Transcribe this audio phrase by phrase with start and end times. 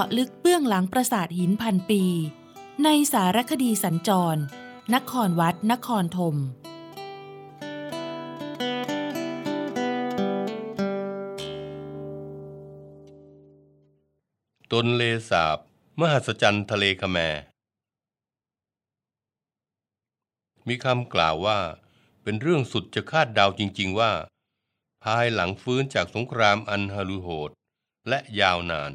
[0.00, 2.02] าะลึกเบื้องหลังปราสาทหินพันปี
[2.84, 4.40] ในสารคดีสัญจร
[4.94, 6.36] นครวัด นครธม
[14.72, 15.58] ตนเลสาบ
[16.00, 17.18] มหัศจรรย์ทะเลคแม
[20.68, 21.58] มีคำกล่าวว่า
[22.22, 24.12] เป็นเรื่องสุดจะคาดเดาจริง ๆ ว่า
[25.04, 27.50] ภายหลังฟื้นจากสงครามอันฮารุโหด
[28.08, 28.92] และยาวนาน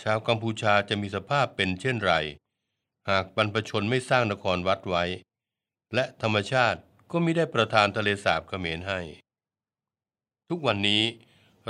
[0.00, 2.12] ชาวกัมพูชาจะมีสภาพเป็นเช่นไร
[3.10, 5.04] หากบรรพชนไม่สร้างนครวัดไว้
[5.94, 9.00] และธรรมชาติก็ไม่ได้ประทานทะเลสาบเขมรให้
[10.48, 11.02] ทุกวันนี้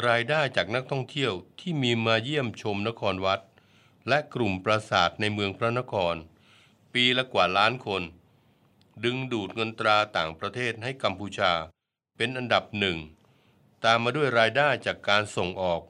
[0.08, 3.40] รายได้จากนักท่องเที่ยวที่มีมาเยี่ยมชมนครวัด
[4.08, 6.14] และกลุ่มปราสาทในเมืองพระนคร
[6.92, 8.02] ปีละกว่าล้านคน
[9.04, 11.52] ดึงดูดเงินตราต่างประเทศให้กัมพูชา
[12.16, 12.98] เป็นอันดับหนึ่ง
[13.84, 15.82] ตามมาด้วยรายได้จากการส่งออก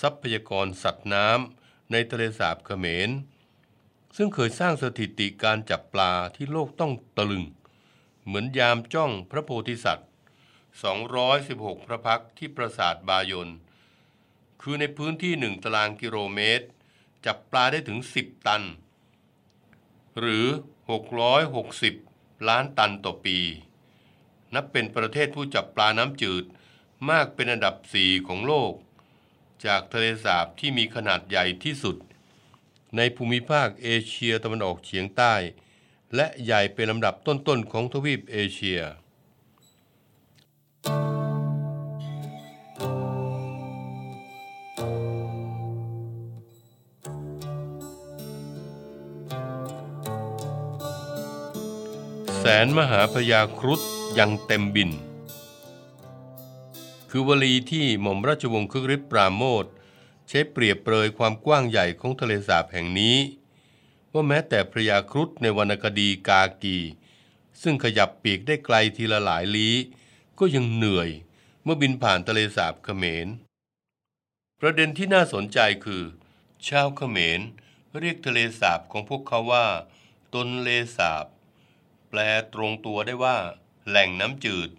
[0.00, 1.57] ทรัพยากรสัตว์น้ำ
[1.92, 3.10] ในทะเลสาบเขมร
[4.16, 7.44] ซึ่งเคยสร้างสถิติการจับปลาที่โลกต้องตะลึง
[8.24, 10.08] เหมือนยามจ้องพระโพธิสัตว์
[10.96, 13.50] 216 พระพักที่ปราสาทบายน
[14.60, 16.66] คือในพื้นที่หนึ่งตารางกิโลเมตร
[17.26, 18.62] จับปลาได้ถึง 10 ตัน
[20.18, 20.46] หรือ
[21.46, 23.38] 660 ล้านตันต่อปี
[24.54, 26.44] นับเป็นประเทศผู้จับปลาน้ำจืด
[27.10, 28.72] มากเป็นอันดับสี่ของโลก
[29.66, 31.96] จากทะเลสาบที่มีขนาดใหญ่ที่สุด
[32.96, 35.34] ในภูมิภาคเอเชียตะวันออกเฉียงใต้
[36.14, 38.80] และใหญ่เป็นลำดับต้นๆของทวีปเอเชีย
[52.38, 53.80] แสนมหาพยาครุฑ
[54.18, 54.90] ยังเต็มบิน
[57.10, 59.64] คือวลีที่หม่อมราชวงศ์คึกฤทธิ์ปราโมท
[60.28, 63.16] ใช้เปรียบเปรยความกว้างใหญ่ของทะเลสาบแห่งนี้
[64.12, 66.78] ว่าแม้แต่พระยาครุฑในวรรณคดีกากี
[67.62, 69.74] ซึ่งขยับปีกได้ไกลทีละหลายลี้
[70.38, 71.10] ก็ยังเหนื่อย
[71.62, 73.26] เมื่อบินผ่านทะเลสาบเขมร
[74.60, 76.04] ประเด็นที่น่าสนใจคือ
[76.68, 77.40] ชาวเขมร
[77.98, 79.66] เรียกทะเลสาบของพวกเขาว่า
[80.34, 81.26] ตนเลสาบ
[82.08, 82.18] แปล
[82.54, 83.36] ตรงตัวได้ว่า
[83.88, 84.70] แหล่งน้ำจืด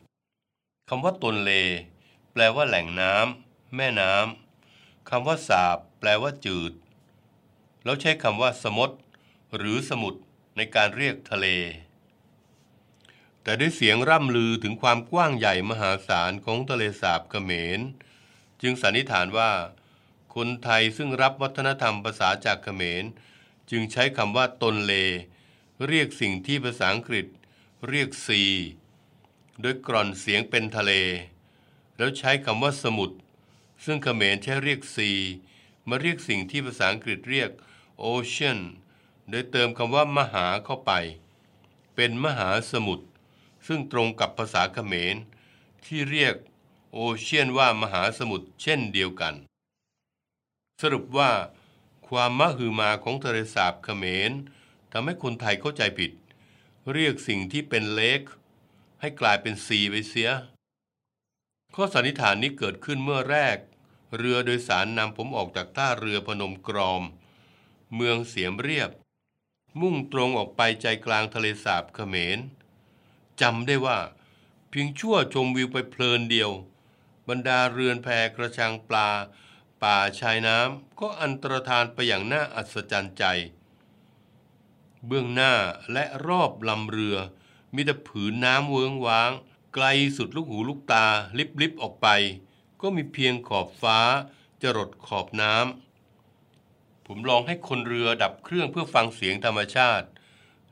[0.90, 1.52] คำว่าตนเล
[2.32, 6.74] แปลว่าแหล่งน้ำแม่น้ำคำว่าสาบ แปลว่าจืด
[7.84, 8.92] แล้วใช้คำว่า สมด
[9.58, 10.22] หรือสมุทร
[10.56, 11.48] ในการเรียกทะเล
[13.44, 17.80] แต่ด้วยเสียงร่ำลือถึงความกว้างใหญ่มหาศาลของทะเลสาบเขมร
[18.62, 19.52] จึงสันนิษฐานว่า
[20.36, 23.04] คนไทยซึ่งรับวัฒนธรรมภาษาจากเขมร
[23.72, 24.94] จึงใช้คำว่าตนเล
[25.88, 27.26] เรียกสิ่งที่ภาษาอังกฤษ
[27.90, 28.42] เรียกซี
[29.62, 30.92] โดยกร่อนเสียงเป็นทะเล
[32.00, 33.18] แล้วใช้คำว่าสมุทร
[33.86, 35.10] ซึ่งเขมรใช้เรียกซี
[35.88, 37.52] มาเรียกสิ่งที่ภาษาอังกฤษเรียก
[38.00, 38.60] โอเชียน
[39.30, 40.92] โดยเติมคำว่ามหาเข้าไป
[41.96, 43.06] เป็นมหาสมุทร
[43.68, 45.16] ซึ่งตรงกับภาษาเขมร
[45.86, 46.36] ที่เรียก
[46.94, 49.36] โอเชียนว่ามหาสมุทรเช่นเดียวกัน
[50.82, 51.32] สรุปว่า
[52.08, 54.32] ความมหึมาของทะเลสาบเขมร
[54.92, 56.12] ทำให้คนไทยเข้าใจผิด
[56.94, 58.22] เรียกสิ่งที่เป็นเล็ก
[59.02, 60.32] ให้กลายเป็นซีไปเสีย
[61.82, 63.58] ข้อสันนิษฐานนี้เกิดขึ้นเมื่อแรก
[64.18, 67.04] เรือโดยสารนำผมออกจากท่าเรือพนมกรอม
[67.96, 68.90] เมืองเสียมเรียบ
[69.80, 72.40] มุ่งตรงออกไปใจกลางทะเลสาบเขมร
[73.42, 74.00] จำได้ว่า
[74.70, 76.52] เพียงชั่วชมวิวไปเพลินเดียว
[77.28, 79.10] บรรดาเรือนแพกระชังปลา
[79.82, 83.24] ป่าชายน้ำก็อันตรธานไปอย่างน่าอัศจรรย์ใจ
[85.06, 85.54] เบื้องหน้า
[85.92, 87.18] และรอบลำเรือ
[87.74, 89.34] มีแต่ผืนน้ำเวิงว้าง
[89.74, 89.86] ไกล
[90.18, 91.06] สุดลูกหูลูกตา
[91.38, 92.08] ลิบลิบออกไป
[92.82, 94.00] ก็มีเพียงขอบฟ้า
[94.62, 100.08] จรดขอบน้ำผมลองให้คนเรือดับเครื่องเพื่อฟังเสียงธรรมชาติ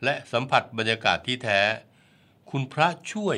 [0.04, 1.62] และสัมผัสบรรยากาศที่แท้
[2.50, 3.38] คุณพระช่วย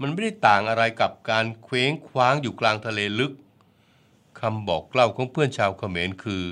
[0.00, 3.32] มันไม่ได้ต่างอะไรกับการเคว้งคว้างอยู่กลางทะเลลึก
[4.40, 6.44] คำบอกเล่าของเพื่อนชาวเขมรคือ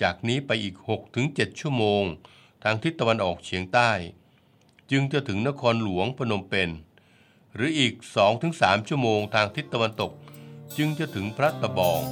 [0.00, 0.76] จากนี้ไปอีก
[1.18, 2.04] 6-7 ชั่วโมง
[2.62, 3.90] ทางทิศตะวันออกเฉียงใต้
[4.90, 6.70] จึงจะถึงนครหลวงพนมเปญ
[7.54, 7.94] หรืออีก
[8.40, 10.12] 2-3 ชั่วโมงทางทิศตะวันตก
[10.76, 12.02] จึงจะถึงพระตะบอง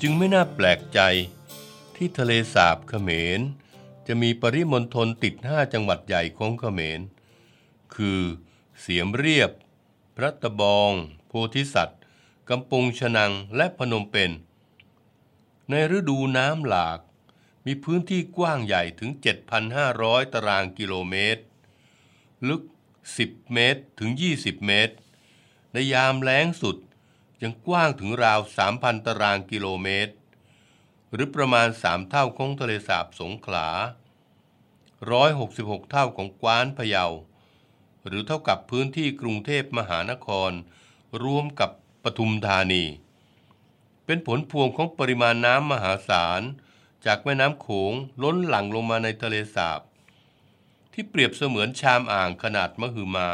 [0.00, 1.00] จึงไม่น่าแปลกใจ
[1.96, 3.40] ที่ทะเลสาบเขมร
[4.06, 7.00] จะมีปริมณฑลติดห้าจังหวัดใหญ่ของเขมร
[7.94, 8.20] คือ
[8.80, 9.50] เสียมเรียบ
[10.16, 10.92] พระตะบอง
[11.26, 11.94] โพธิสัตว
[12.50, 14.32] กำปงชนังและพนมเปญ
[15.70, 16.98] ในฤดูน้ำหลาก
[17.66, 19.10] มีพื้นที่กว้างใหญ่ถึง
[19.72, 21.42] 7,500 ตารางกิโลเมตร
[22.48, 22.62] ลึก
[23.08, 24.94] 10 เมตรถึง 20 เมตร
[25.72, 26.76] ในยามแล้งสุด
[27.42, 28.40] ยังกว้างถึงราว
[28.72, 30.14] 3,000 ตารางกิโลเมตร
[31.12, 33.68] หรือประมาณ 3 เท่าของทะเลสาบสงขลา
[35.00, 37.06] 166 เท่าของกวานพะเยา
[38.06, 40.50] หรือเท่ากับพื้นที่กรุงเทพมหานคร
[41.24, 41.70] รวมกับ
[42.04, 42.84] ปทุมธานี
[44.04, 46.42] เป็นผลพวงของปริมาณน้ำมหาศาล
[47.06, 47.92] จากแม่น้ำโขง
[48.22, 49.80] ล้นหลั่งลงมาในทะเลสาบ
[50.92, 53.28] ที่เปรียบเสมือนชามอ่างขนาดมหึมา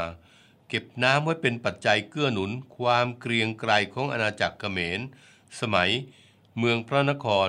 [0.68, 5.00] เก็บน้ำไว้เป็นปัจจัยเกื้อหนุนความเกรียงไกรของอาณาจักรเขมร
[5.60, 5.90] สมัย
[6.58, 7.48] เมืองพระนคร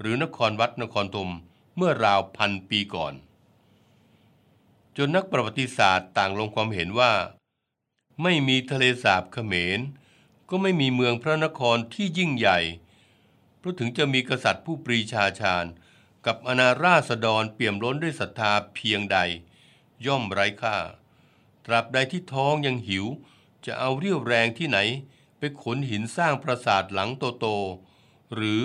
[0.00, 1.30] หรือนครวัดนครธม
[1.76, 3.14] เมื่อราวพันปีก่อน
[4.96, 7.12] จนนักประวัติศาสตร์ต่างลงความเห็นว่า
[8.22, 9.80] ไม่มีทะเลสาบเขมร
[10.50, 12.58] ก็ไม่มีเมืองพระนครที่ยิ่งใหญ่
[13.58, 15.64] เพราะถึงจะมีกษัตริย์ผู้ปรีชาชาญ
[16.26, 19.18] กับอนาราษฎรเปี่ยมล้นด้วยศรัทธาเพียงใด
[20.06, 20.76] ย่อมไร้ค่า
[21.66, 23.06] ตราบใดที่ท้องยังหิว
[23.66, 24.78] จะเอาเรี่ยวแรงที่ไหน
[25.38, 27.10] ไปขนหินสร้างปราสาทหลัง
[27.40, 28.62] โตๆหรือ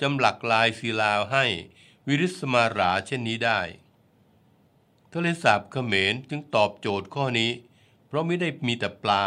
[0.00, 1.44] จำหลักลายศิลาให้
[2.06, 3.60] วิริสมาราเช่นนี้ได้
[5.12, 7.50] ทะเลสาบเขมรจึงตอบโจทย์ข้อนี้
[8.06, 9.24] เพราะไม่ได้มีแต่ปลา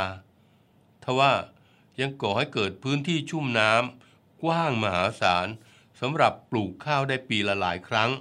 [1.03, 1.31] ทว่า
[1.99, 5.47] ยังก่อให้เกิดพื้นที่ชุ่มน้ำกว้างมหาศาล
[5.99, 8.11] สำหรับปลูกข้าวได้ปีละหลายครั้ง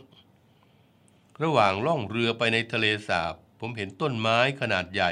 [1.42, 5.10] ระหว่างล่องเรือไปในทะเลสาบ ผมเห็นต้นไม้ขนาดใหญ่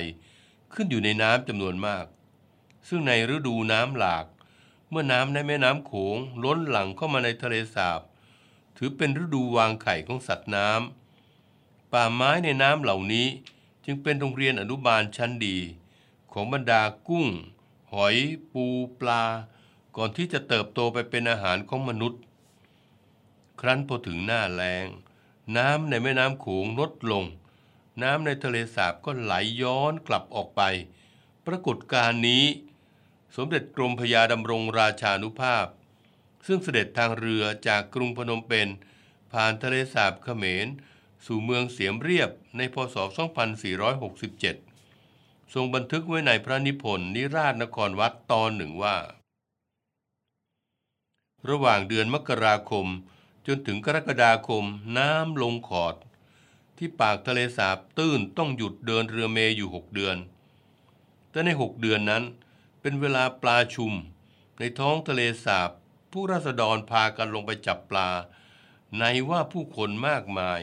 [0.72, 2.06] ขึ้นอยู่ในน้ำจำนวนมาก
[2.88, 4.26] ซึ่งในฤดูน้ำหลาก
[4.90, 8.00] เมื่อน้ำในแม่น้ำโขงล้นหลั่งเข้ามาในทะเลสาบ
[8.76, 13.26] ถือเป็นฤดูวางไข่ของสัตว์น้ำป่าไม้ในน้ำเหล่านี้
[13.84, 15.58] จึงเป็นโรงเรียนอนุบาลชั้นดี
[16.32, 17.28] ของบรรดากุ้ง
[18.04, 18.14] อย
[18.52, 18.66] ปู
[19.00, 19.24] ปลา
[19.96, 22.22] ก่อนที่จะเติบโตไปเป็นอาหารของมนุษย์
[23.60, 24.86] ครั้นพอถึงหน้าแล้ง
[25.56, 27.24] น้ำในแม่น้ำโขงลดลง
[28.02, 29.32] น้ำในทะเลสาบก็ไหล
[29.62, 30.62] ย้อนกลับออกไป
[31.46, 32.44] ปรากฏการณ์นี้
[33.36, 35.66] สมเด็จกรมพยาดำรงราชานุภาพ
[36.46, 38.68] ซึ่งเสด็จทางเรือจากกรุงพนมเปญ
[39.32, 40.66] ผ่านทะเลสาบเขมร
[41.26, 44.65] สู่เมืองเสียมเรียบในพศ 2467
[45.54, 48.96] ทรงบันทึกไว้ในพระนิพนธ์นิราชนครวัดตอนหนึ่งว่า
[51.48, 52.86] ระหว่างเดือนมกราคม
[53.46, 54.64] จนถึงกรกฎาคม
[54.96, 55.94] น้ำลงขอด
[56.76, 60.16] ที่ปากทะเลสาบตื้นต้องหยุดเดินเรือเมอยู่หกเดือน
[61.30, 62.24] แต่ในหกเดือนนั้น
[62.80, 63.92] เป็นเวลาปลาชุม
[64.58, 65.70] ในท้องทะเลสาบ
[66.12, 68.10] ผู้ราษฎรพากันลงไปจับปลา
[68.98, 70.60] ในว่าผู้คนมากมาย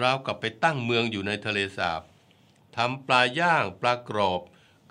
[0.00, 2.02] ราวกับไปตั้งเมืองอยู่ในทะเลสาบ
[2.76, 4.40] ทำปลาย่างปลากรอบ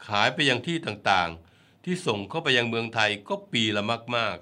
[0.08, 3.84] ขายไปยังที่ต่างๆ ที่ส่งเข้าไปยังเมืองไทยก็ปีละ
[4.16, 4.38] มาก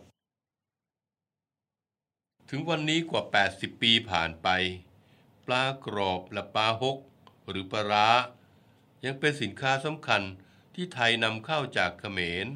[1.61, 4.47] ๆ ถึงวันนี้กว่า 80 ปีผ่านไป
[5.45, 6.97] ปลากรอบและปลาฮก
[7.49, 8.07] หรือปลาร้า
[9.05, 10.21] ยังเป็นสินค้าสำคัญ
[10.75, 12.47] ที่ไทยนำเข้าจากเขมร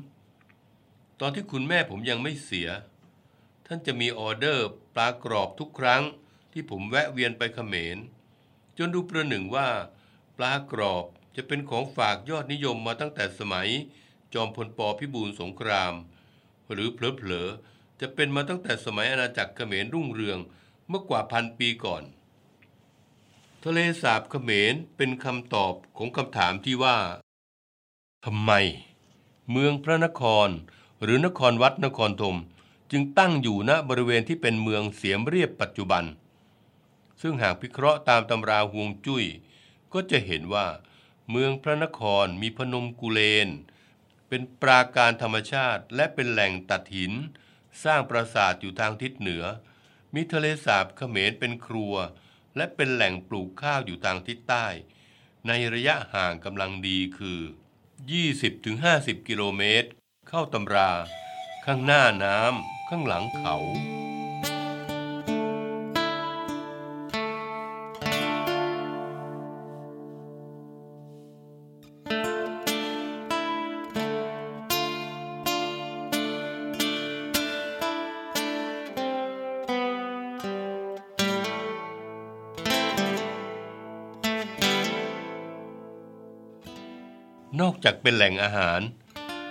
[1.19, 2.69] ตอนที่คุณแม่ผมยังไม่เสีย
[3.65, 6.03] ท่านจะมีออเดอร์ปลากรอบทุกครั้ง
[6.53, 7.97] ที่ผมแวะเวียนไปเขมร
[8.77, 9.67] จนดูประหนึ่งว่า
[10.39, 11.05] ปลากรอบ
[11.35, 13.69] จะเป็นของฝากยอดนิยมมาตั้งแต่สมัย
[14.33, 15.93] จอมพลปพิบูลสงคราม
[16.71, 20.39] หรือเผลอๆจะเป็นมาตั้งแต่สมัยอาณาจักรเขมรรุ่งเรือง
[20.87, 22.03] เมื่อกว่าพันปีก่อน
[23.63, 26.97] ทะเลสาบเขมรเป็นคำตอบของคำถามที่ว่า
[28.25, 28.51] ทำไม
[29.51, 30.49] เมืองพระนคร
[31.03, 32.37] หรือนครวัดนครธม
[32.91, 36.03] จึงตั้งอยู่ณบริเวณที่เป็นเมืองเสียมเรียบปัจจุบัน
[37.21, 39.25] ซึ่งหากพิเคราะห์ตามตำราฮวงจุ้ย
[39.93, 40.67] ก็จะเห็นว่า
[41.29, 43.49] เมืองพระนครมีพนมกุเลน
[44.27, 47.13] เป็นปราการธรรมชาติและเป็นแหล่งตัดหิน
[47.83, 49.43] สร้างปราสาทอยู่ทางทิศเหนือ
[50.15, 51.93] มีทะเลสาบเขมรเป็นครัว
[52.55, 54.67] และเป็นแหล่งปลูกข้าวอยู่ทางทิศใต้
[55.47, 57.39] ในระยะห่างกำลังดีคือ
[58.53, 59.89] 20-50 กิโลเมตร
[60.29, 60.91] เข้าตำรา
[61.65, 63.55] ข้างหน้าน้ำข้างหลังเขา
[87.83, 88.81] จากเป็นแหล่งอาหาร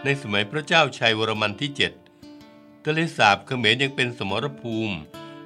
[0.05, 1.71] ในสมัยพระเจ้าชัยวรมันที่
[2.27, 4.97] 7 ทะเลสาบเขมรยังเป็นสมรภูมิ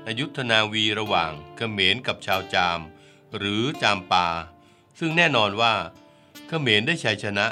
[0.07, 2.81] อยุธนาวีระหว่างเขมรกับชาวจาม
[3.37, 4.29] หรือจามปา
[4.99, 5.75] ซึ่งแน่นอนว่า
[6.49, 7.47] เขมรได้ชัยชนะ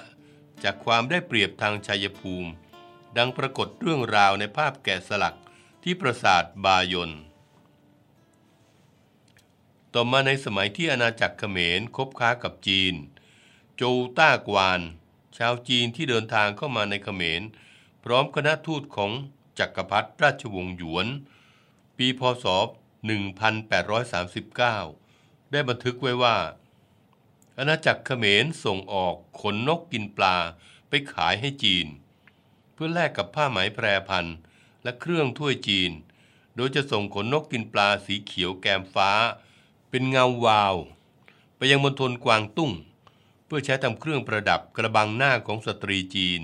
[0.63, 2.51] จากความได้เปรียบทางชัยภูมิ
[3.17, 5.37] ดังปรากฏเรื่องราวในภาพแกะสลัก
[5.83, 7.11] ที่ปราสาทบายน
[9.95, 12.95] ต่อมาในสมัยที่อาณาจักรเขมรคบค้ากับจีน
[13.77, 13.83] โจ
[14.19, 14.81] ต้ากวาน
[15.37, 17.43] ชาวจีนที่เดินทางเข้ามาในเขมร
[18.05, 19.11] พร้อมคณะทูตของ
[19.59, 21.07] จักรพรรดิราชวงศ์หยวน
[21.97, 26.37] ปีพศ 1839 ได้บันทึกไว้ว่า
[27.59, 30.37] อาณาจักรเขมรส่งออกขนนกกินปลา
[30.89, 31.87] ไปขายให้จีน
[32.73, 34.37] เพื่อแลกกับผ้าไหมแพรพันธ์
[34.83, 35.91] และเครื่องถ้วยจีน
[36.57, 39.11] โดยจะส่งขนนกกินปลาสีเขียวแกมฟ้า
[39.91, 40.75] เป็นเงาวาว
[41.57, 42.71] ไปยังมณฑลกวางตุ้ง
[43.53, 46.43] พื่อใช้ทำเครื่องประดับกระบังหน้าของสตรีจีน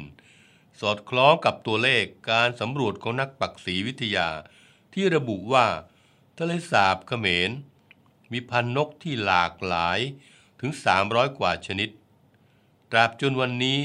[0.81, 4.29] สอดคล้องกับตัวเลขการสำรวจของนักปักษีวิทยา
[4.95, 5.67] ที่ระบุว่า
[6.39, 7.51] ทะเลสาบเขมร
[8.33, 9.99] มีพันนกที่หลากหลาย
[10.61, 10.73] ถึง
[11.05, 11.89] 300 กว่าชนิด
[12.91, 13.81] ตราบจนวันนี้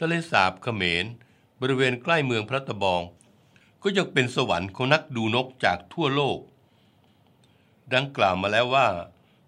[0.00, 1.04] ทะเลสาบเขมร
[1.60, 3.02] บริเวณใกล้เมืองพระตะบอง
[3.82, 6.38] ก็ยังเป็นสวรรค์ของนักดูนกจากทั่วโลก
[7.94, 8.88] ดังกล่าวมาแล้วว่า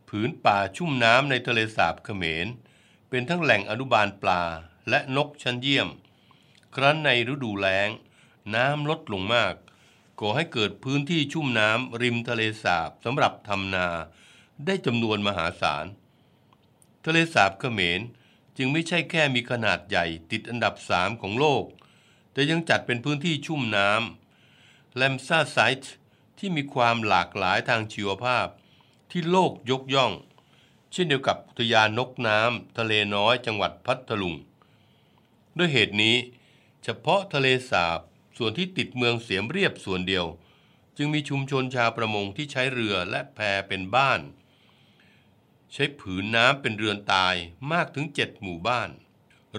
[0.09, 2.47] ผืนป่าชุ่มน้ำในทะเลสาบเขมร
[3.09, 4.43] เป็นทั้งแหล่งอนุบาลปลา
[4.89, 5.89] และนกชั้นเยี่ยม
[6.75, 7.89] ครั้นในฤดูแล้ง
[8.55, 9.55] น้ำลดลงมาก
[10.21, 13.89] ก่อให้เกิดพื้นที่ชุ่มน้ำริมทะเลสาบสำหรับทำนา
[14.67, 15.87] ได้จำนวนมหาศาล
[17.05, 18.01] ทะเลสาบเขมร
[18.57, 21.65] จึงไม่ใช่แค่มีขนาดใหญ่ติดอันดับสามของโลก
[22.33, 25.95] แต่ยังจัดเป็นพื้นที่ชุ่มน้ำแลมซาไซต์
[26.39, 28.47] ที่มีความหลากหลายทางชีวภาพ
[29.11, 30.13] ที่โลกยกย่อง
[30.93, 34.35] เช่นเดียวกับอุทยานนกน้ำทะเลน้อยจังหวัดพัทลุง
[35.57, 36.17] ด้วยเหตุนี้
[36.85, 38.01] เฉพาะทะเลสาบ
[38.39, 40.27] ส่วนที่ติดเมืองเสียมเรียบส่วนเดียว
[40.97, 44.21] จึงมีชุมชนชาวประมงที่ใช้เรือและแพเป็นบ้าน
[45.73, 47.35] ใช้ผืนน้ำเป็นเรือนตาย
[47.73, 48.91] มากถึงเจ็ดหมู่บ้าน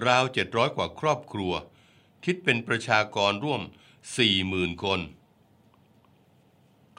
[0.06, 1.52] ราวเจ็ดร้อยกว่าครอบครัว
[2.24, 3.62] คิดเป็นประชากรร่วม
[4.16, 5.00] สี่หมื่นคน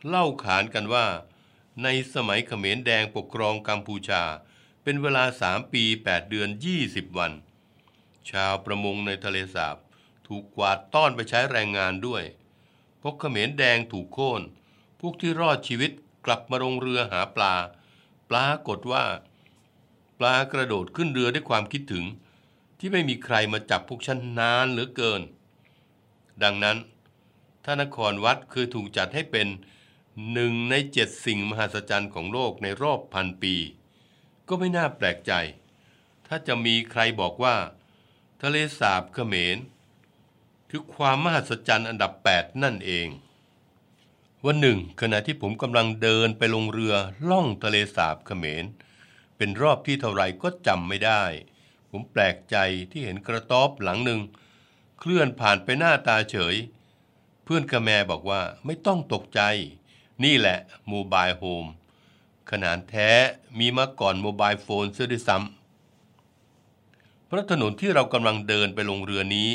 [0.08, 1.06] เล่าขานกันว่า
[1.84, 4.24] ในสมัยเขมรแดงปกครองกัมพูชา
[4.84, 7.32] เป็นเวลาสามปีแปดเดือนยี่สิบวัน
[8.30, 9.78] ชาวประมงในทะเลสาบ
[10.28, 12.24] ถูกกวาดต้อนไปใช้แรงงานด้วย
[13.02, 14.42] พวกเขมรแดงถูกโค่น
[15.00, 15.92] พวกที่รอดชีวิต
[16.26, 17.54] กลับมาลงเรือหาปลา
[18.30, 19.04] ปรากฏว่า
[20.20, 22.06] ปลากระโดดขึ้นเรือด้วยความคิดถึง
[22.80, 25.22] ที่ไม่มีใครมาจับพวกฉันนานเหลือเกิน
[26.44, 26.78] ดังนั้น
[27.66, 29.48] ท่านครวัดคือถูกจัดให้เป็น
[30.32, 33.56] หนึ่งในเจ็ดสิ่งมหัศจรรย์ของโลกในรอบพันปี
[34.48, 35.34] ก็ไม่น่าแปลกใจ
[36.28, 37.56] ถ้าจะมีใครบอกว่า
[38.42, 39.58] ทะเลสาบเขมร
[40.70, 43.08] คือความมหัศจรรย์อันดับ 8 นั่นเอง
[44.46, 46.96] วันหนึ่ง ขณะที่ผมกำลังเดินไปลงเรือ
[47.30, 48.66] ล่องทะเลสาบเขมร
[49.38, 51.24] เป็นรอบที่เท่าไรก็จำไม่ได้
[51.92, 52.58] ผมแปลกใจ
[52.92, 54.22] ที่เห็นกระต๊อบหลังหนึ่ง
[55.00, 56.56] เคลื่อนผ่านไปหน้าตาเฉย
[57.44, 59.42] เพื่อนกระแมบอกว่าไม่ต้องตกใจ
[60.24, 61.66] นี่แหละโมบายโฮม
[62.52, 63.12] ขนาดแท้
[63.60, 69.50] มีมาก่อนโมบายโฟนเสียด้วยซ้ำเพราะถนนที่เรากำลังเดินไปลงเรือนี้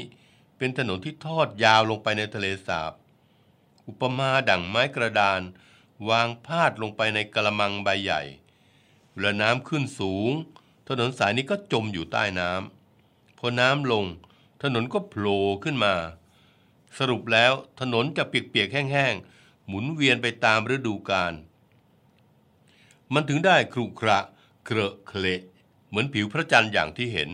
[0.56, 2.92] เป็นถนนที่ทอดยาวลงไปในทะเลสาบ
[3.86, 5.40] อุปมาดั่งไม้กระดาน
[6.08, 8.22] วางพาดลงไปในกระมังใบใหญ่
[9.12, 10.30] เวลาน้ำขึ้นสูง
[10.88, 14.04] ถนนสายนี้ก็จมอยู่ใต้น้ำพอน้ำลง
[14.62, 15.94] ถนนก็โผล่ขึ้นมา
[16.98, 19.35] สรุปแล้วถนนจะเปียกๆแห้งๆ
[19.68, 21.34] หมุนเวียนไปตามฤดูกาล
[23.14, 24.18] มันถึงได้ครุขระ
[24.64, 25.40] เครอะเคละ
[25.88, 27.30] เหมือนผิวพระจันทร์อย่างที่เห็น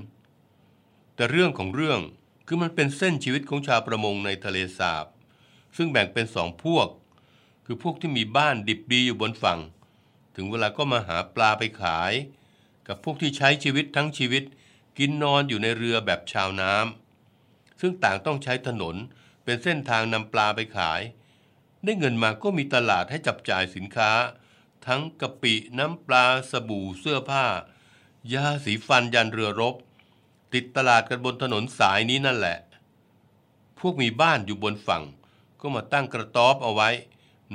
[1.14, 2.00] แต่เรื่องของเรื่อง
[2.46, 5.06] คือมันเป็นเส้นชีวิตของชาวประมงในทะเลสาบ
[5.76, 6.88] ซึ่งแบ่งเป็นสองพวก
[7.66, 9.60] คือพวกที่มีบ้านดิบดีอยู่บนฝั่ง
[10.36, 12.12] ถึงเวลาก็มาหาปลาไปขาย
[12.88, 14.44] กับพวกที่ใช้ชีวิตทั้งชีวิต
[14.98, 18.96] กินนอนอยู่ในเรือแบบชาวน้ำซึ่งต่างต้องใช้ถนน
[19.44, 21.00] เป็นเส้นทางนำปลาไปขาย
[21.84, 24.10] ได้เงินมาก็มีตลาดให้จับจ่ายสินค้า
[24.86, 27.46] ทั้งกะปิน้ำปลาสบู่เสื้อผ้า
[28.32, 29.74] ยาสีฟันยันเรือรบ
[30.54, 32.58] ติดตลาดกันบนถนนสายนี้นั่นแหละ
[33.78, 35.04] พวกมีบ้านอยู่บนฝั่ง
[35.60, 36.90] ก็มาตั้งกระต๊อบเอาไว้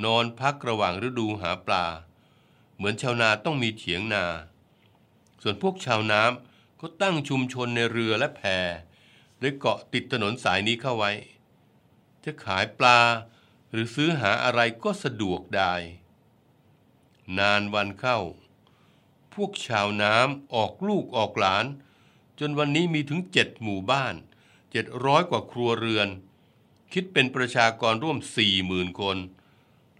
[0.04, 1.84] นอนพักระหว่างฤดูหาปลา
[2.76, 4.24] เหมือนชาวนาต้องมีเถียงนา
[5.42, 8.42] ส่วนพวกชาวน้ำก็ตั้งชุมชนในเรือและแพ
[9.38, 11.12] โดยเกาะติดถนนสายนี้เข้าไว้
[12.24, 12.98] จะขายปลา
[13.70, 15.74] หรือซื้อหาอะไรก็สะดวกได้
[17.38, 18.18] นานวันเข้า
[19.34, 21.66] พวกชาวน้ำออกลูกออกหลาน
[22.40, 24.14] จนวันนี้มีถึงเจ็ดหมู่บ้าน
[24.70, 26.08] เจ็ดร้อยกว่าครัวเรือน
[26.92, 28.18] คิดเป็นประชากรร่วม
[28.58, 29.16] 40,000คน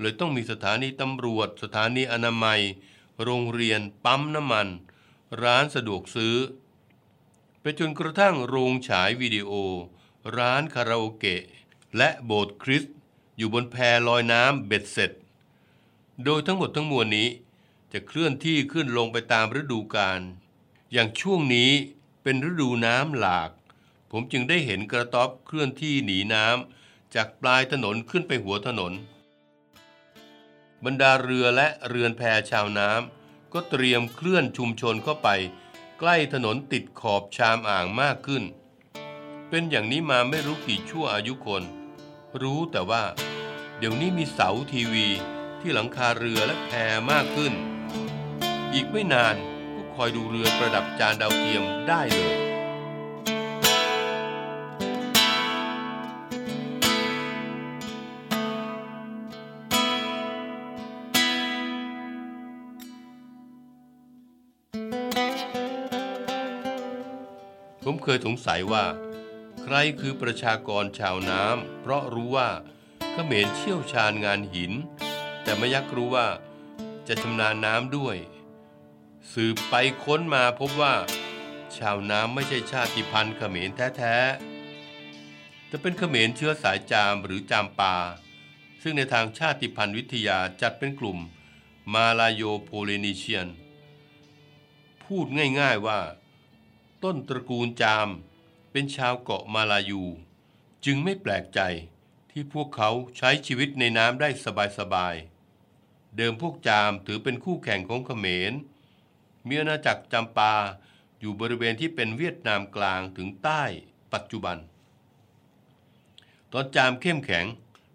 [0.00, 2.60] เลยต้องมีสถานีตำรวจ สถานีอนามัย
[3.22, 4.68] โรงเรียน ปั๊มน้ำมัน
[5.42, 6.36] ร้านสะดวกซื้อ
[7.60, 9.50] ไปจนกระทั่งโรงฉายวิดีโอ
[10.36, 11.42] ร้านคาราโอเกะ
[11.96, 12.96] และโบสถ์คริสต์
[13.38, 13.76] อยู่บนแพ
[14.08, 15.10] ลอยน้ำเบ็ดเสร็จ
[16.24, 17.28] โดยทั้งหมดทั้งมวลนี้
[17.92, 20.20] จะเคลื่อนที่ขึ้นลงไปตามฤดูกาล
[20.92, 21.70] อย่างช่วงนี้
[22.22, 23.50] เป็นฤดูน้ำหลาก
[24.10, 28.92] ผมจึงได้เห็นกระต๊อบเคลื่อนที่หนีน้ำจากปลายถนนขึ้นไปหัวถนน
[30.84, 35.28] บรรดาเรือและเรือนแพชาวน้ำก็เตรียมเคลื่อนชุมชนเข้าไป
[35.98, 38.44] ใกล้ถนนติดขอบชามอ่างมากขึ้น
[39.48, 41.62] เป็นอย่างนี้มาไม่รู้กี่ชั่วอายุคน
[42.42, 43.02] รู้แต่ว่า
[43.78, 45.06] เดี๋ยวนี้มีเสาทีวี
[45.60, 46.70] ที่หลังคาเรือและแพ
[47.10, 47.52] มากขึ้น
[48.72, 49.36] อีกไม่นาน
[49.74, 52.36] ก็คอยดูเรือประดับจานดาวเทียมได้เลย
[67.84, 68.84] ผมเคยสงสัยว่า
[69.68, 72.50] ครคือประชากรชาวน้ำเพราะรู้ว่า
[73.12, 74.72] เขมรเชี่ยวชาญงานหิน
[75.42, 76.28] แต่ไม่ยักรู้ว่า
[77.08, 78.16] จะชำนาญน้ำด้วย
[79.32, 80.94] สืบไปค้นมาพบว่า
[81.78, 87.96] ชาวน้ำไม่ใช่ชาติพันธุ์เขมรแท้ๆจะเป็นเขมรเชื้อสายจามหรือจามปา
[88.82, 91.18] ซึ่งในทางชาติพันธุ์วิทยาจัดเป็นกลุ่ม
[91.94, 93.48] มาลาโยโพลินีเชียน
[95.04, 95.26] พูด
[95.60, 96.00] ง่ายๆว่า
[97.02, 98.08] ต้นตระกูลจาม
[98.78, 100.02] เป็นชาวเกาะมาลายู
[100.84, 101.60] จึงไม่แปลกใจ
[102.30, 104.28] ที่พวกเขาใช้ชีวิตในน้ำได้
[104.78, 108.52] สบายๆ เดิมพวกจามถือเป็นคู่แข่งของเขมร
[109.46, 110.54] มีอาณาจักรจำปา
[111.20, 113.62] อยู่บริเวณที่เป็นเวียดนามกลางถึงใต้
[114.12, 114.56] ปัจจุบัน
[116.52, 117.46] ตอนจามเข้มแข็ง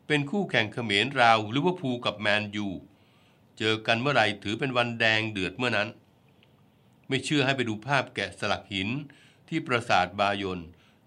[0.07, 2.67] เป็นคู่แข่งเขมรราวลิเวอร์พูลกับแมนยู
[3.57, 5.89] เจอกันเมื่อไหร่ถือเป็นวันแดงเดือดเมื่อนั้น
[7.07, 8.89] ไม่เชื่อให้ไปดูภาพแกะสลักหิน
[9.53, 10.59] ที่ปราสาทบายน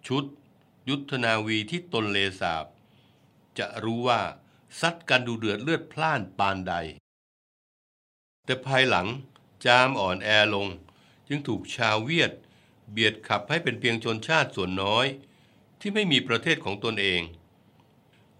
[0.06, 0.24] ชุด
[0.88, 2.66] ยุทธนาวีที่ตนเลสาบ
[3.58, 4.20] จะรู้ว่า
[4.80, 6.74] ซัดกันดูเดือดเลือดพล่านปานใด
[8.44, 9.06] แต่ภายหลัง
[9.64, 10.68] จามอ่อนแอลง
[11.28, 12.32] จึงถูกชาวเวียด
[12.90, 15.06] เบียดขับให้เป็นเพียงชนชาติส่วนน้อย
[15.80, 17.22] ที่ไม่มีประเทศของตนเอง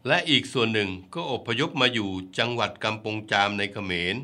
[0.07, 4.17] และอีกส่วนหนึ่งก็อพยพมาอยู่จังหวัดกำปงจามในเขมร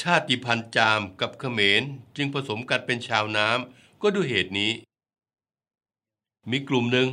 [0.00, 1.82] ชาติพันธุ์จามกับเขมร
[2.16, 4.72] จึงผสมกันเป็นชาวน้ำ ก็ด้วยเหตุนี้
[6.50, 7.08] มีกลุ่มหนึ่ง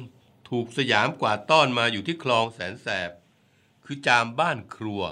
[0.50, 3.12] ถูกสยามกวาดต้อนมาอยู่ที่คลองแสนแสบ
[3.84, 5.04] คือจามบ้านครัว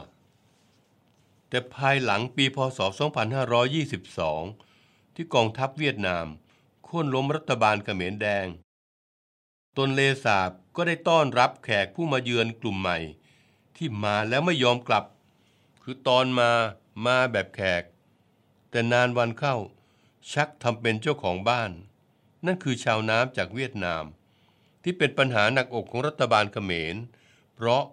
[1.50, 2.80] แต่ภายหลังปีพศ
[3.98, 6.26] 2522 ที่กองทัพเวียดนาม
[6.84, 8.46] โค่นล้มรัฐบาลเขมรแดง
[9.78, 12.98] ตนเลสาบก็ได้ต้อนรับแขกผู้มาเยือนกลุ่มใหม่
[13.76, 15.06] ที่มาแล้วไม่ยอมกลับ
[15.84, 16.52] คือตอนมา
[17.06, 17.84] มาแบบแขก
[18.70, 19.56] แต่นานวันเข้า
[20.34, 21.72] ชักทำเป็นเจ้าของบ้าน
[22.46, 24.04] นั่นคือชาวน้ำจากเวียดนาม
[24.84, 26.96] ที่เป็นปัญหาหนักอกของรัฐบาลเขมร
[27.56, 27.84] เพราะ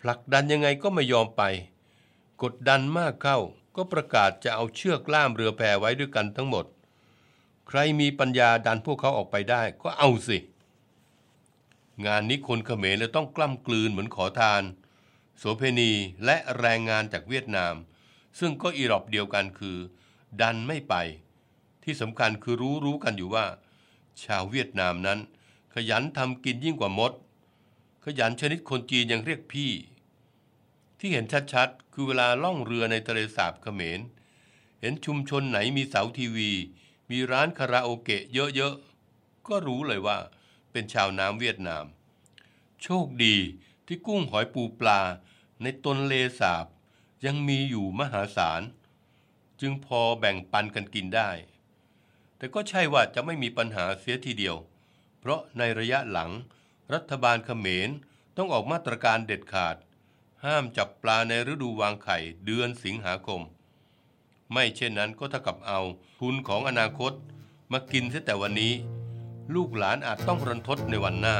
[0.00, 1.42] ผลักดันยังไงก็ไม่ยอมไป
[2.42, 3.38] กดดันมากเข้า
[3.76, 6.64] ก็ประกาศจะเอาเชือกล่ามเรือแพไว้ด้วยกันทั้งหมด
[7.68, 10.38] ใครมีปัญญาดันพวกเขาออกไปได้ก็เอาสิ
[12.06, 14.62] งานนี้คนเขมรเลยต้องกล้ำกลืนเหมือนขอทาน
[15.38, 15.92] โสเพณี
[16.24, 17.74] และแรงงานจากเวียดนาม
[18.38, 19.78] ซึ่งก็อีรอบเดียวกันคือ
[20.40, 20.94] ดันไม่ไป
[21.90, 23.46] ที่สำคัญคือรู้รู้กันอยู่ว่า
[24.22, 25.18] ชาวเวียดนามนั้น
[25.74, 27.12] ขยันทำกินยิ่งกว่ามด
[28.04, 29.72] ขยันชนิดคนจีนยังเรียกพี่
[30.98, 34.00] ที่เห็นชัดๆ คือเวลาล่องเรือในทะเลสาบเขมร
[34.80, 36.50] เห็นชุมชนไหนมีเสาทีวี
[37.10, 40.18] มีร้านคาราโอเกะเยอะๆ ก็รู้เลยว่า
[40.72, 41.84] เป็นชาวน้ำเวียดนาม
[42.82, 43.36] โชคดี
[43.86, 45.00] ที่กุ้งหอยปูปลา
[45.62, 46.66] ในตนเลสาบ
[47.24, 48.62] ยังมีอยู่มหาศาล
[49.60, 51.30] จึงพอแบ่งปันกันกินได้
[52.40, 54.56] แต่ก็ใช่ว่าจะไม่มีปัญหาเสียทีเดียว
[55.20, 56.30] เพราะในระยะหลัง
[56.94, 57.88] รัฐบาลเขมร
[58.36, 59.76] ต้องออกมาตรการเด็ดขาด
[60.44, 63.40] ห้ามจับปลาในฤดูวางไข่เดือนสิงหาคม
[64.52, 65.80] ไม่เช่นนั้นก็เท่ากับเอา
[66.18, 67.12] ทุนของอนาคต
[67.72, 68.72] มากินเสียแต่วันนี้
[69.54, 71.36] ลูกหลานอาจต้องรันทดในวันหน้า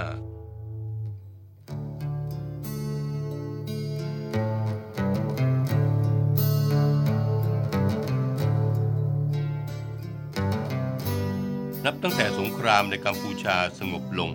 [11.93, 14.31] นับตั้งแต่สงครามในกัมพูชาสงบลง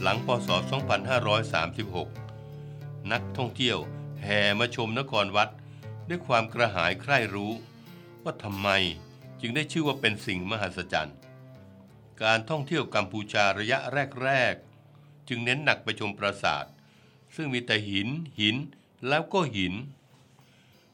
[0.00, 0.48] หลังพศ
[2.00, 3.78] 2536 นักท่องเที่ยว
[4.22, 5.50] แห่มาชมนครวัด
[6.08, 7.52] ด้วยความกระหายใคร่รู้
[8.22, 8.68] ว่าทำไม
[9.40, 11.16] จึงได้ชื่อว่าเป็นสิ่งมหัศจรรย์
[12.22, 13.78] การท่องเที่ยวกัมพูชาระยะ
[14.22, 14.54] แรก
[14.92, 16.64] ๆ จึงเน้นหนักไปชมปราสาท
[17.34, 18.08] ซึ่งมีแต่หิน
[18.40, 18.56] หิน
[19.08, 19.74] แล้วก็หิน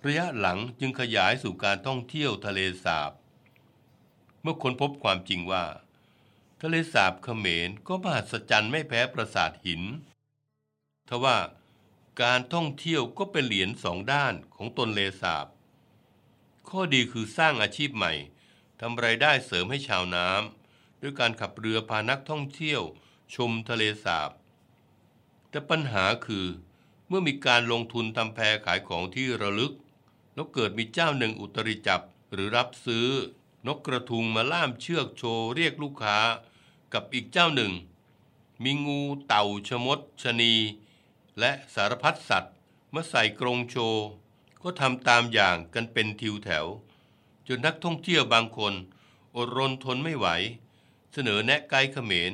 [0.06, 3.12] ระยะหลังจึงขยายสู่การท่องเที่ยวทะเลสาบ
[4.46, 5.64] มื่อค้นพบความจริงว่า
[6.60, 9.82] ทะเลสาบเขมรก็มหัศจรรย์ไม่แพ้ปราสาทหิน
[11.08, 11.38] ทว่า
[12.22, 15.46] การท่องเที่ยวก็เป็นเหรียญสองด้านของตนเลสาบ
[16.68, 18.12] ข้อดีคือสร้างอาชีพใหม่
[18.80, 22.82] ทำไรายได้เสริมให้ชาวน้ำด้วยการขับเรือพานักท่องเที่ยว
[23.34, 24.30] ชมทะเลสาบ
[25.50, 26.46] แต่ปัญหาคือ
[27.08, 29.72] เมื่อมีการลงทุนทำแพขายของที่ระลึก
[30.34, 33.08] แล้วเกิดมีเจ้าหนึ่งอุตริจับหรือรับซื้อ
[33.66, 36.18] นกกระทุงมาล่ามเชือกโชว์เรียกลูกค้า
[36.92, 37.72] กับอีกเจ้าหนึ่ง
[38.62, 40.54] มีงูเต่าชมดชนี
[41.38, 42.54] และสารพัดสัตว์
[42.94, 44.06] มาใส่กรงโชว์
[44.62, 46.66] ก็ทำตามอย่างกันเป็นทิวแถว
[47.46, 48.74] จนนักท่องเที่ยวบางคน
[49.36, 50.26] อดรนทนไม่ไหว
[51.12, 52.32] เสนอแนะไกด์เขมร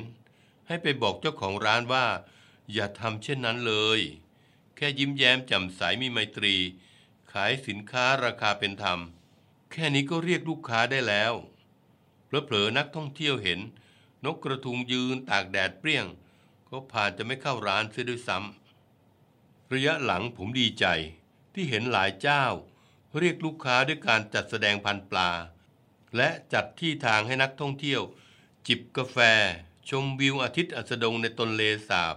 [0.67, 2.05] ให้ไปบอกเจ้าของร้านว่า
[2.73, 3.99] อย่าทำเช่นนั้นเลย
[4.75, 6.55] แค่ยิ้มแย้มแจ่มใสมีไมตรี
[7.31, 8.99] ขายสินค้าราคาเป็นธรรม
[9.73, 11.33] แค่นี้ก็เรียกลูกค้าได้แล้ว
[12.25, 13.59] เผลอๆนักท่องเที่ยวเห็น
[14.25, 16.05] นกกระทุงยืนตากแดดเปรี้ยง
[16.69, 20.85] ก็ผ่านจะไม่เข้าร้านเสียด้วยซ้ำระยะหลังผมดีใจ
[21.53, 22.43] ที่เห็นหลายเจ้า
[23.19, 25.29] เรียกลูกค้าด้วยการจัดแสดงพันปลา
[26.15, 28.01] และจัดที่ทางให้นักท่องเที่ยว
[28.67, 29.17] จิบกาแฟ
[29.89, 32.15] ชมวิวอาทิตย์อัสดงในตนเลสาบ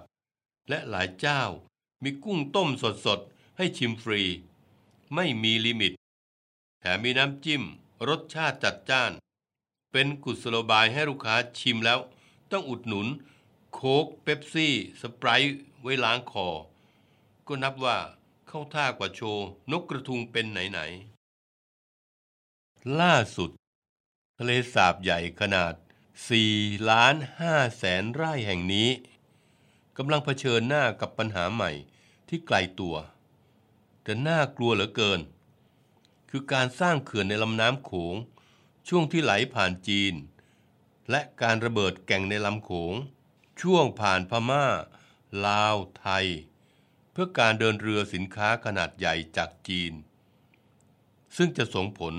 [0.68, 1.42] และหลายเจ้า
[2.02, 2.68] มีกุ้งต้ม
[3.06, 4.22] สดๆให้ชิมฟรี
[5.14, 5.94] ไม่มีลิมิต
[6.80, 7.62] แถมมีน้ำจิ้ม
[8.08, 9.12] รสชาติจัดจ้าน
[9.92, 11.98] เป็นกุศโลบายให้ลูกค้าชิมแล้ว
[12.50, 13.06] ต้องอุดหนุน
[13.74, 16.48] โค้กเป๊ปซี่ สไปร์ไว้ล้างคอ
[17.46, 17.96] ก็นับว่า
[18.48, 20.80] เข้าท่ากว่าโชว์ นกกระทุงเป็นไหน
[22.04, 23.50] ๆ ล่าสุด
[24.38, 25.74] ทะเลสาบใหญ่ขนาด
[26.30, 27.14] 4ล้าน
[27.46, 28.88] 5แสนไร่แห่งนี้
[29.96, 31.70] กำลังเผชิญหน้ากับปัญหาใหม่
[32.28, 32.96] ที่ไกลตัว
[34.02, 35.20] แต่น่ากลัวเหลือเกิน
[36.30, 38.16] คือการสร้างเขื่อนในลำน้ำโขง
[38.88, 40.14] ช่วงที่ไหลผ่านจีน
[41.10, 42.94] และการระเบิดแก่งในลำโขง
[43.62, 44.66] ช่วงผ่านพม่า
[45.46, 46.26] ลาว ไทย
[47.12, 49.92] เพื่อการเดินเรือสินค้าขนาดใหญ่จากจีน
[51.36, 52.14] ซึ่งจะส่งผล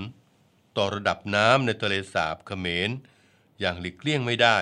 [0.76, 2.90] ต่อระดับน้ำในทะเลสาบเขมร
[3.60, 4.58] อย่างหลีกเลี่ยงไม่ได้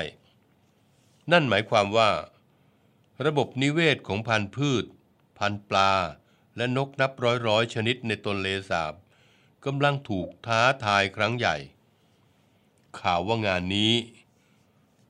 [1.32, 2.10] นั่นหมายความว่า
[3.24, 4.84] ระบบนิเวศของพันธุ์พืช
[5.38, 5.92] พันธุ์ปลา
[6.56, 8.92] และนกนับร้อยร้อยชนิดในตนเลสาบ
[9.66, 11.56] กำลังถูกท้าทายครั้งใหญ่
[12.98, 13.92] ข่าวว่างานนี้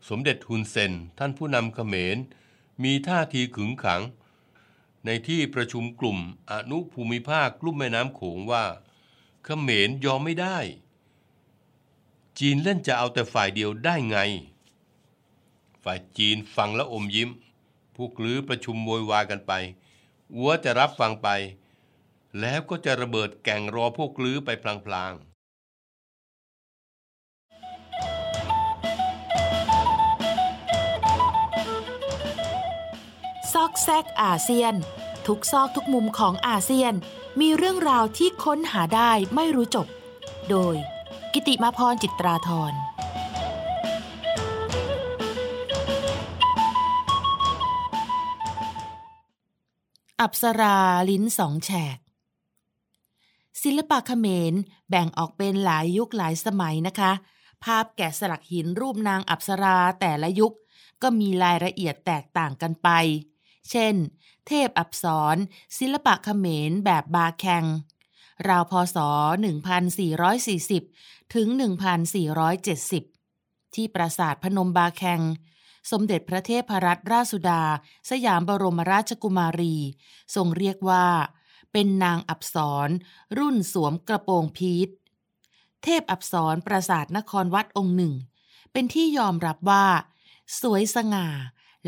[0.08, 2.16] สมเด็จฮุนเซนท่านผู้นำเขมร
[2.82, 4.02] มีท่าทีขึงขัง
[5.04, 6.18] ในที่ประชุมกลุ่ม
[6.50, 8.64] อนุภูมิภาคลุ่มแม่น้ำโขงว่า
[9.44, 10.58] เขมรยอมไม่ได้
[12.38, 14.18] จีนเล่นจะเอาแต่ฝ่ายเดียวได้ไง
[15.84, 17.30] ฝ่ายจีนฟังแล้วอมยิ้ม
[17.96, 19.52] พวกลือประชุมโวยวายกันไป
[20.34, 21.28] อัวจะรับฟังไป
[22.40, 25.36] แล้วก็จะระเบิดแก่งรอพวกลื้อไปพลางๆ
[33.52, 34.74] ซอกแซกอาเซียน
[35.26, 36.94] ทุกซอกทุกมุมของอาเซียน
[37.40, 39.86] มีเรื่องราวที่ค้นหาได้ไม่รู้จบ
[40.50, 40.76] โดย
[41.32, 42.72] กิติมาพรจิตราธร
[50.20, 50.78] อัปสรา
[51.10, 51.98] ลิ้นสองแฉก
[53.68, 54.54] ศิลปะเขมร
[54.90, 57.12] แบ่งออกเป็นหลายยุคหลายสมัยนะคะ
[57.64, 60.54] ภาพแกะสลักหินรูปนางอัปสราแต่ละยุค
[61.02, 62.88] ก็มีรายละเอียดแตกต่างกันไป
[63.70, 63.94] เช่น
[64.46, 65.36] เทพอับสร
[65.78, 67.64] ศิลปะเขมรแบบบาแคง
[68.48, 68.98] ราวพศ
[69.76, 71.48] 1440 ถึง
[73.06, 75.20] 1470 ที่ปราสาทพนมบาแคง
[75.90, 77.62] สมเด็จพระเทพรัตนราชสุดา
[78.10, 79.76] สยามบรมราชกุมารี
[80.34, 81.06] ทรงเรียกว่า
[81.78, 82.88] เป็นนางอับสร
[83.38, 84.88] รุ่นสวมกระโปรงพีท
[85.82, 88.14] เทพอับสรปราสาทนครวัดองค์หนึ่ง
[88.72, 89.86] เป็นที่ยอมรับว่า
[90.60, 91.26] สวยสง่า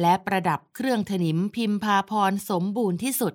[0.01, 3.35] และประดับเครื่องถนิมพิมพาพรสมบูรณ์ที่สุด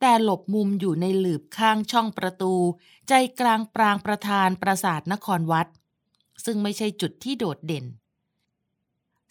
[0.00, 2.54] แต่หลบมุมอยู่ในหลืบข้างช่องประตู
[3.08, 5.68] ใจกลางปรางประธานปราสาทนครวัด
[6.44, 7.84] ซึ่งไม่ใช่จุดที่โดดเด่น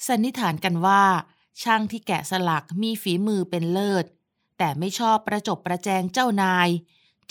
[0.07, 1.03] สันนิษฐานกันว่า
[1.63, 4.05] ช่างที่แกะสลักมีฝีมือเป็นเลิศ
[4.58, 6.70] แต่ไม่ชอบประจบประแจงเจ้านาย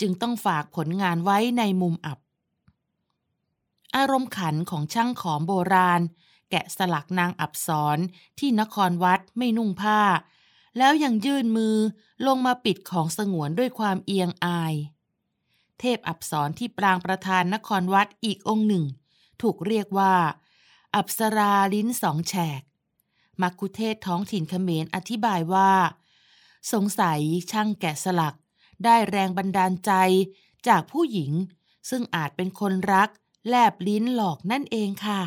[0.01, 2.19] จึงต้องฝากผลงานไว้ในมุมอับ
[3.95, 6.01] อารมณ์ขันของช่างขอมโบราณ
[6.49, 7.97] แกะสลักนางอับสร
[8.39, 10.01] ที่นครวัดไม่นุ่งผ้า
[10.77, 11.75] แล้วยังยื่นมือ
[12.27, 14.73] ลงมาปิดของสงวนด้วยความเอียงอาย
[15.79, 18.85] เทพอับสรที่ปรางประธานนครวัดอีกองค์หนึ่ง
[19.41, 20.15] ถูกเรียกว่า
[20.95, 22.61] อับสราลิ้นสองแฉก
[23.41, 25.71] มักคุเทศท้องถิ่นเขมรอธิบายว่า
[26.71, 28.35] สงสัยช่างแกะสลัก
[28.83, 29.91] ได้แรงบันดาลใจ
[30.67, 31.31] จากผู้หญิง
[31.89, 33.09] ซึ่งอาจเป็นคนรัก
[33.47, 35.21] แลบลิ้นหลอกนั่นเองค่ะ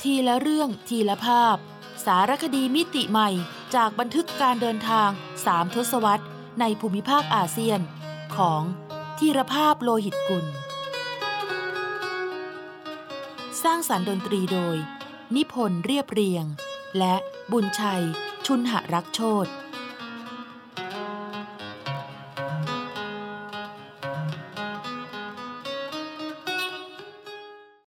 [0.00, 1.56] ทีละเรื่องทีละภาพ
[2.04, 3.30] สารคดีมิติใหม่
[3.74, 5.10] จากบันทึกการเดินทาง
[5.44, 6.26] สามทศวรรษ
[6.60, 7.80] ในภูมิภาคอาเซียน
[8.36, 8.62] ของ
[9.18, 10.46] ธีรภาพโลหิตกุล
[13.62, 14.76] สร้างสารรค์ดนตรีโดย
[15.36, 16.44] นิพนธ์เรียบเรียง
[16.98, 17.14] และ
[17.52, 18.04] บุญชัย
[18.46, 19.46] ชุนหรักโชต